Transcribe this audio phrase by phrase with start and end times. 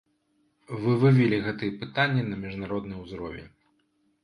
[0.85, 3.49] Вы вывелі гэтыя пытанні на міжнародны ўзровень.